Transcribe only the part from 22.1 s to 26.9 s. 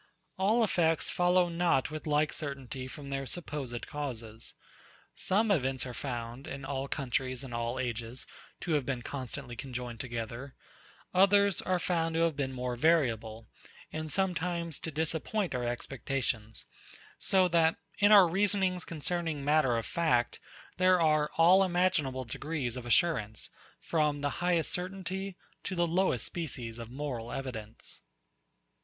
degrees of assurance, from the highest certainty to the lowest species of